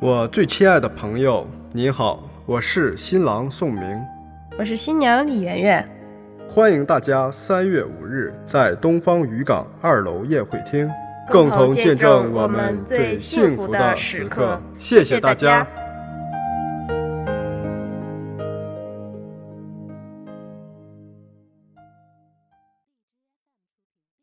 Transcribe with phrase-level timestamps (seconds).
[0.00, 3.82] 我最亲爱的朋友你好我是新郎宋明。
[4.56, 5.88] 我是新娘李媛媛。
[6.48, 10.88] 欢迎大家三月五日在东方渔港二楼宴会厅
[11.28, 14.62] 共同见证我们最幸福的时刻。
[14.78, 15.66] 谢谢大家。